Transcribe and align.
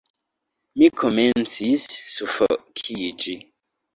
Mi 0.81 0.87
komencis 1.01 1.85
sufokiĝi. 2.13 3.37